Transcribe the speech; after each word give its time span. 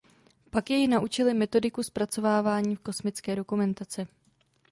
Pak 0.49 0.69
jej 0.69 0.87
naučili 0.87 1.33
metodiku 1.33 1.83
zpracovávání 1.83 2.77
kosmické 2.77 3.35
dokumentace. 3.35 4.07